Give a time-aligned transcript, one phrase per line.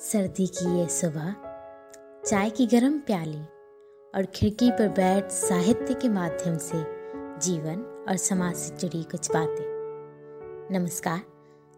[0.00, 1.34] सर्दी की ये सुबह,
[2.26, 3.40] चाय की गर्म प्याली
[4.14, 6.78] और खिड़की पर बैठ साहित्य के माध्यम से
[7.38, 11.20] जीवन और समाज से जुड़ी कुछ बातें। नमस्कार,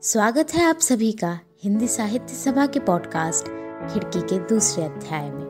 [0.02, 3.48] स्वागत है आप सभी का हिंदी साहित्य सभा के पॉडकास्ट
[3.92, 5.44] खिड़की के दूसरे अध्याय में।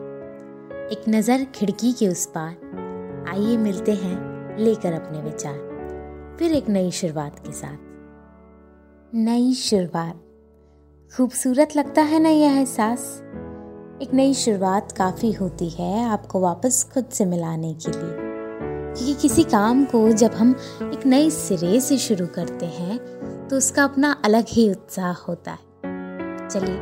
[0.91, 6.91] एक नज़र खिड़की के उस पार, आइए मिलते हैं लेकर अपने विचार, फिर एक नई
[6.91, 7.77] शुरुआत के साथ।
[9.15, 10.22] नई शुरुआत।
[11.17, 13.01] खूबसूरत लगता है ना यह एहसास?
[14.01, 18.15] एक नई शुरुआत काफ़ी होती है आपको वापस खुद से मिलाने के लिए।
[18.93, 22.97] क्योंकि किसी काम को जब हम एक नए सिरे से शुरू करते हैं
[23.47, 25.59] तो उसका अपना अलग ही उत्साह होता है।
[26.49, 26.77] चलिए,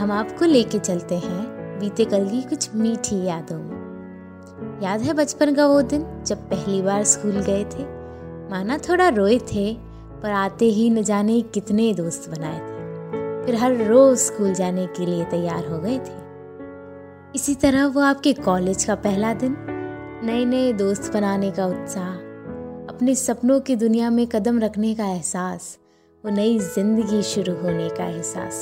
[0.00, 1.42] हम आपको लेके चलते हैं
[1.80, 6.82] बीते कल की कुछ मीठी यादों में। याद है बचपन का वो दिन जब पहली
[6.82, 7.84] बार स्कूल गए थे?
[8.50, 9.74] माना थोड़ा रोए थे,
[10.22, 12.77] पर आते ही न जाने कितने दोस्त बनाए थे।
[13.48, 16.16] फिर हर रोज स्कूल जाने के लिए तैयार हो गए थे।
[17.34, 19.54] इसी तरह वो आपके कॉलेज का पहला दिन
[20.24, 22.10] नए नए दोस्त बनाने का उत्साह,
[22.88, 25.78] अपने सपनों की दुनिया में कदम रखने का एहसास,
[26.24, 28.58] वो नई ज़िंदगी शुरू होने का एहसास।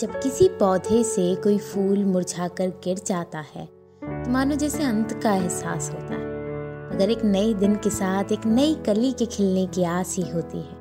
[0.00, 5.34] जब किसी पौधे से कोई फूल मुरझाकर गिर जाता है तो मानो जैसे अंत का
[5.34, 6.24] एहसास होता है।
[6.88, 10.58] मगर एक नए दिन के साथ एक नई कली के खिलने की आस ही होती
[10.58, 10.74] है,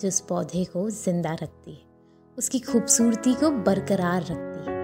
[0.00, 1.90] जो उस पौधे को ज़िंदा रखती है।
[2.38, 4.76] उसकी खूबसूरती को बरकरार रखती है।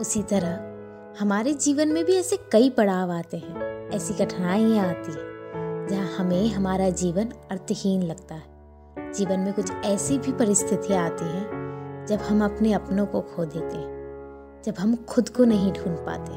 [0.00, 5.86] उसी तरह हमारे जीवन में भी ऐसे कई पड़ाव आते हैं, ऐसी कठिनाइयाँ आती हैं,
[5.90, 12.06] जहाँ हमें हमारा जीवन अर्थहीन लगता है। जीवन में कुछ ऐसी भी परिस्थितियाँ आती हैं,
[12.08, 16.32] जब हम अपने अपनों को खो देते हैं, जब हम खुद को नहीं ढूंढ पाते।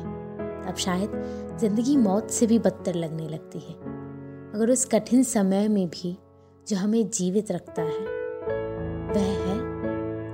[0.69, 1.11] तब शायद
[1.59, 3.75] ज़िंदगी मौत से भी बदतर लगने लगती है।
[4.55, 6.17] मगर उस कठिन समय में भी
[6.67, 8.20] जो हमें जीवित रखता है है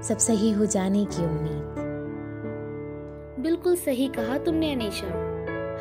[0.08, 1.76] सब सही हो जाने की उम्मीद।
[3.40, 5.08] बिल्कुल सही कहा तुमने, अनीशा।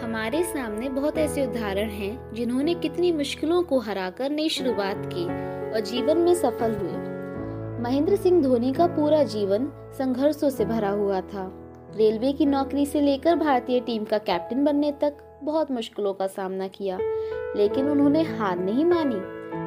[0.04, 5.24] हमारे सामने बहुत ऐसे उदाहरण हैं, जिन्होंने कितनी मुश्किलों को हराकर नई शुरुआत की
[5.72, 7.04] और जीवन में सफल हुए
[7.82, 9.68] महेंद्र सिंह धोनी का पूरा जीवन
[9.98, 11.46] संघर्षों से भरा हुआ था।
[11.96, 16.68] रेलवे की नौकरी से लेकर भारतीय टीम का कैप्टन बनने तक बहुत मुश्किलों का सामना
[16.68, 16.98] किया,
[17.56, 19.20] लेकिन उन्होंने हार नहीं मानी।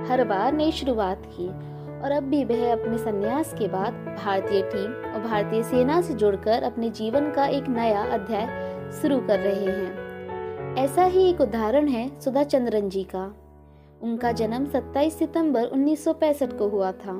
[0.10, 1.69] हर बार नई शुरुआत की।
[2.04, 6.64] और अब भी वह अपने संन्यास के बाद भारतीय टीम और भारतीय सेना से जुड़कर
[6.64, 8.48] अपने जीवन का एक नया अध्याय
[9.02, 10.10] शुरू कर रहे हैं।
[10.76, 13.36] ऐसा ही एक उदाहरण है सुधा चंद्रन जी का।
[14.02, 17.12] उनका जन्म 27 सितंबर 1965 को हुआ था।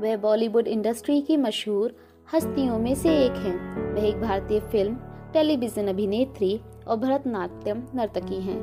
[0.00, 1.94] वह बॉलीवुड इंडस्ट्री की मशहूर
[2.34, 4.94] हस्तियों में से एक हैं। वह एक भारतीय फ़िल्म,
[5.32, 8.60] टेलीविज़न अभिनेत्री और भरतनाट्यम नर्तकी हैं।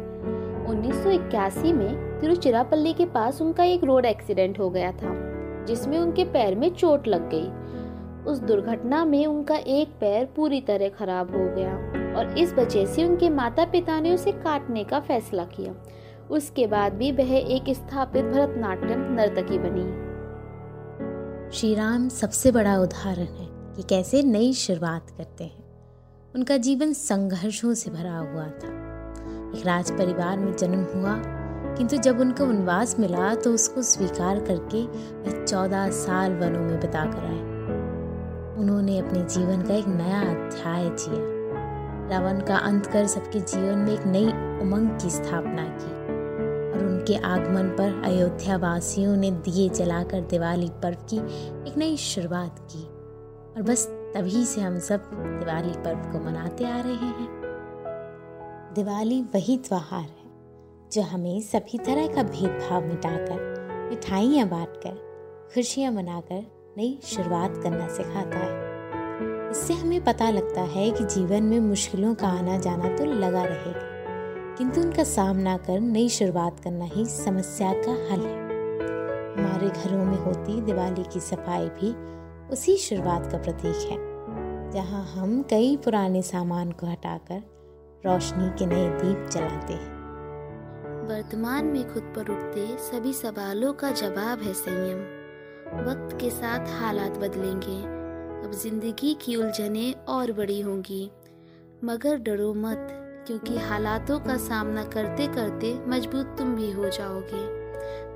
[0.65, 5.36] 1981 में तिरुचिरापल्ली के पास उनका एक रोड एक्सीडेंट हो गया था।
[5.67, 7.49] जिसमें उनके पैर में चोट लग गई।
[8.31, 11.75] उस दुर्घटना में उनका एक पैर पूरी तरह खराब हो गया
[12.17, 15.73] और इस वजह से उनके माता पिता ने उसे काटने का फैसला किया।
[16.29, 20.07] उसके बाद भी वह एक स्थापित भरतनाट्यम नर्तकी बनी।
[21.51, 25.63] श्री राम सबसे बड़ा उदाहरण है कि कैसे नई शुरुआत करते हैं।
[26.35, 28.87] उनका जीवन संघर्षों से भरा हुआ था।
[29.57, 31.36] एक राज परिवार में जन्म हुआ
[31.77, 37.05] किंतु जब उनको वनवास मिला तो उसको स्वीकार करके वह चौदह साल वनों में बिता
[37.05, 37.57] कर आए।
[38.59, 41.37] उन्होंने अपने जीवन का एक नया अध्याय जिया।
[42.09, 44.25] रावण का अंत कर सबके जीवन में एक नई
[44.61, 45.91] उमंग की स्थापना की
[46.71, 51.17] और उनके आगमन पर अयोध्या वासियों ने दिए जलाकर दिवाली पर्व की
[51.69, 52.83] एक नई शुरुआत की।
[53.57, 57.27] और बस तभी से हम सब दिवाली पर्व को मनाते आ रहे हैं।
[58.75, 60.07] दिवाली वही त्योहार
[60.91, 64.95] जो हमें सभी तरह का भेदभाव मिटाकर, मिठाइयाँ बांटकर,
[65.53, 66.45] खुशियाँ मनाकर
[66.77, 72.27] नई शुरुआत करना सिखाता है। इससे हमें पता लगता है कि जीवन में मुश्किलों का
[72.29, 73.81] आना जाना तो लगा रहेगा,
[74.57, 78.35] किंतु उनका सामना कर नई शुरुआत करना ही समस्या का हल है।
[79.37, 81.93] हमारे घरों में होती दिवाली की सफ़ाई भी
[82.53, 83.97] उसी शुरुआत का प्रतीक है,
[84.71, 87.43] जहाँ हम कई पुराने सामान को हटाकर
[88.05, 89.96] रोशनी के नए दीप जलाते हैं।
[91.07, 94.97] वर्तमान में खुद पर उठते सभी सवालों का जवाब है संयम।
[95.85, 97.77] वक्त के साथ हालात बदलेंगे।
[98.47, 101.11] अब ज़िंदगी की उलझने और बड़ी होंगी।
[101.83, 102.87] मगर डरो मत,
[103.27, 107.45] क्योंकि हालातों का सामना करते करते मज़बूत तुम भी हो जाओगे।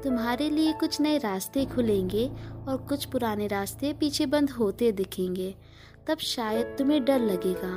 [0.02, 2.28] तुम्हारे लिए कुछ नए रास्ते खुलेंगे
[2.68, 5.56] और कुछ पुराने रास्ते पीछे बंद होते दिखेंगे।
[6.08, 7.76] तब शायद तुम्हें डर लगेगा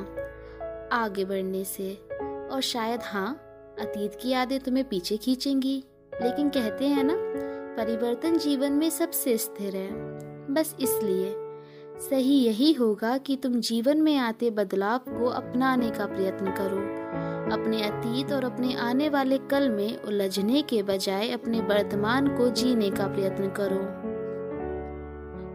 [0.96, 2.08] आगे बढ़ने से।
[2.52, 3.43] और शायद हाँ
[3.80, 5.84] अतीत की यादें तुम्हें पीछे खींचेंगी।
[6.22, 7.14] लेकिन कहते हैं ना,
[7.76, 9.90] परिवर्तन जीवन में सबसे स्थिर है।
[10.54, 11.34] बस इसलिए,
[12.10, 17.04] सही यही होगा कि तुम जीवन में आते बदलाव को अपनाने का प्रयत्न करो।
[17.54, 22.90] अपने अतीत और अपने आने वाले कल में उलझने के बजाय अपने वर्तमान को जीने
[22.90, 24.04] का प्रयत्न करो।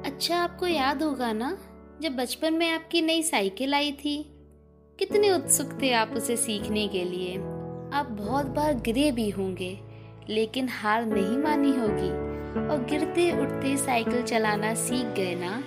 [0.05, 1.57] अच्छा आपको याद होगा ना,
[2.01, 4.35] जब बचपन में आपकी नई साइकिल आई थी।
[4.99, 7.58] कितने उत्सुक थे आप उसे सीखने के लिए।
[7.93, 9.79] आप बहुत बार गिरे भी होंगे,
[10.29, 12.09] लेकिन हार नहीं मानी होगी।
[12.69, 15.63] और गिरते उठते साइकिल चलाना सीख गए ना?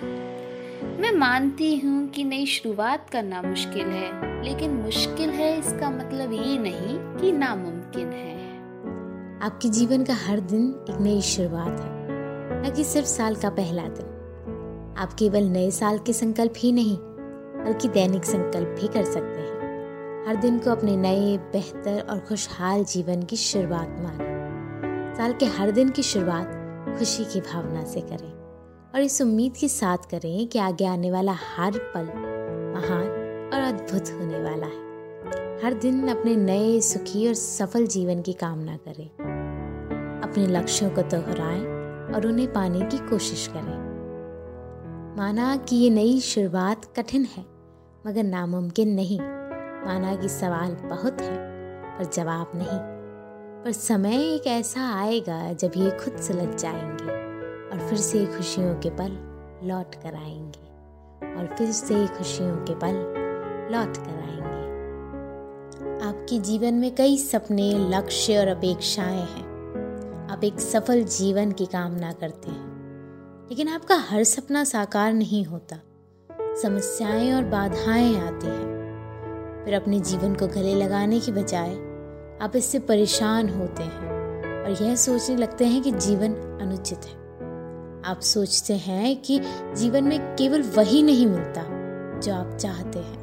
[1.01, 6.57] मैं मानती हूँ कि नई शुरुआत करना मुश्किल है, लेकिन मुश्किल है इसका मतलब ये
[6.57, 8.33] नहीं कि नामुमकिन है।
[9.39, 11.91] आपके जीवन का हर दिन एक नई शुरुआत है,
[12.61, 16.97] न कि सिर्फ़ साल का पहला दिन। आप केवल नए साल के संकल्प ही नहीं,
[17.65, 19.42] बल्कि दैनिक संकल्प भी कर सकते हैं।
[20.27, 25.71] हर दिन को अपने नए, बेहतर और खुशहाल जीवन की शुरुआत माने। साल के हर
[25.71, 26.47] दिन की शुरुआत
[26.99, 28.33] खुशी की भावना से करें
[28.95, 32.05] और इस उम्मीद के साथ करें कि आगे आने वाला हर पल
[32.75, 33.07] महान
[33.53, 34.83] और अद्भुत होने वाला है।
[35.65, 39.09] हर दिन अपने नए, सुखी और सफल जीवन की कामना करें।
[40.23, 41.61] अपने लक्ष्यों को दोहराएँ
[42.13, 43.93] और उन्हें पाने की कोशिश करें।
[45.17, 47.45] माना कि ये नई शुरुआत कठिन है,
[48.07, 49.19] मगर नामुमकिन नहीं।
[49.85, 51.37] माना कि सवाल बहुत है,
[51.97, 53.03] पर जवाब नहीं।
[53.63, 57.13] पर समय एक ऐसा आएगा जब ये खुद सुलझ जाएँगे
[57.69, 59.09] और फिर से खुशियों के पल
[59.63, 60.73] लौट कर आएँगे
[61.35, 62.93] और फिर से खुशियों के पल
[63.71, 64.33] लौट कर आएँगे।
[66.07, 69.53] आपके जीवन में कई सपने, लक्ष्य और अपेक्षाएँ हैं।
[70.31, 72.73] आप एक सफल जीवन की कामना करते हैं।
[73.49, 75.77] लेकिन आपका हर सपना साकार नहीं होता।
[76.41, 78.72] समस्याएँ और बाधाएँ आती हैं।
[79.65, 81.73] फिर अपने जीवन को गले लगाने की बजाय
[82.41, 84.11] आप इससे परेशान होते हैं
[84.63, 87.21] और यह सोचने लगते हैं कि जीवन अनुचित है।
[88.05, 89.39] आप सोचते हैं कि
[89.75, 91.63] जीवन में केवल वही नहीं मिलता
[92.19, 93.21] जो आप चाहते हैं।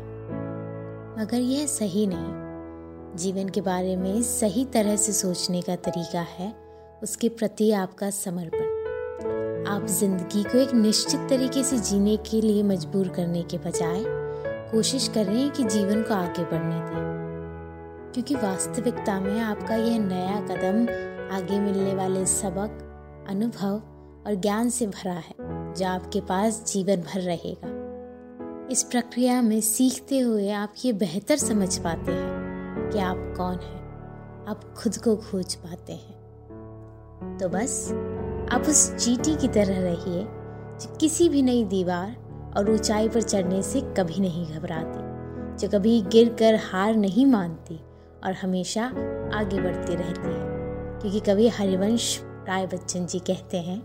[1.20, 6.54] मगर यह सही नहीं। जीवन के बारे में सही तरह से सोचने का तरीका है
[7.02, 13.08] उसके प्रति आपका समर्पण। आप ज़िंदगी को एक निश्चित तरीके से जीने के लिए मजबूर
[13.08, 14.19] करने के बजाय
[14.72, 17.20] कोशिश करें कि जीवन को आगे बढ़ने दें।
[18.14, 20.82] क्योंकि वास्तविकता में आपका यह नया कदम
[21.37, 22.87] आगे मिलने वाले सबक,
[23.28, 23.82] अनुभव
[24.26, 25.34] और ज्ञान से भरा है,
[25.75, 27.81] जो आपके पास जीवन भर रहेगा।
[28.70, 32.31] इस प्रक्रिया में सीखते हुए आप ये बेहतर समझ पाते हैं
[32.93, 33.81] कि आप कौन हैं।
[34.49, 36.20] आप खुद को खोज पाते हैं।
[37.40, 37.93] तो बस,
[38.52, 40.25] आप उस चीटी की तरह रहिए,
[40.81, 45.00] जो किसी भी नई दीवार और ऊंचाई पर चढ़ने से कभी नहीं घबराती,
[45.58, 47.81] जो कभी गिर कर हार नहीं मानती
[48.25, 48.85] और हमेशा
[49.35, 50.50] आगे बढ़ती रहती है।
[51.00, 53.82] क्योंकि कभी हरिवंश राय बच्चन जी कहते हैं,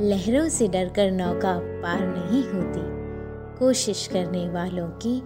[0.00, 2.80] लहरों से डरकर नौका पार नहीं होती,
[3.58, 5.22] कोशिश करने वालों की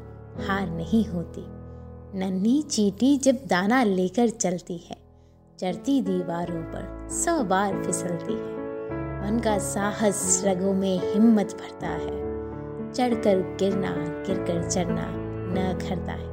[0.46, 1.44] हार नहीं होती।
[2.18, 4.96] नन्ही चीटी जब दाना लेकर चलती है,
[5.58, 8.62] चढ़ती दीवारों पर सौ बार फिसलती है।
[9.22, 12.32] मन का साहस रगों में हिम्मत भरता है
[12.92, 15.04] चढ़कर गिरना, गिरकर चढ़ना
[15.54, 16.32] न घरता है।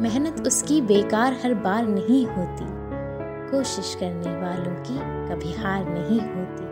[0.00, 2.80] मेहनत उसकी बेकार हर बार नहीं होती।
[3.50, 4.98] कोशिश करने वालों की
[5.28, 6.70] कभी हार नहीं होती।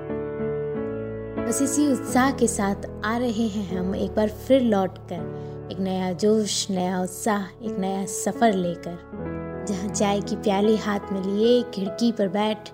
[1.47, 5.79] बस इसी उत्साह के साथ आ रहे हैं हम एक बार फिर लौट कर एक
[5.79, 8.99] नया जोश, नया उत्साह, एक नया सफ़र लेकर।
[9.69, 12.69] जहाँ चाय की प्याली हाथ में लिए, खिड़की पर बैठ,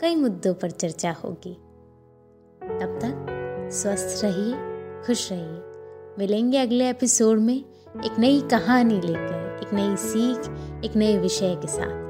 [0.00, 1.54] कई मुद्दों पर चर्चा होगी।
[2.62, 3.26] तब तक
[3.72, 4.54] स्वस्थ रहिए,
[5.06, 5.69] खुश रहिए।
[6.20, 7.56] मिलेंगे अगले एपिसोड में
[8.04, 10.38] एक नई कहानी लेकर, एक नई सीख,
[10.84, 12.09] एक नए विषय के साथ।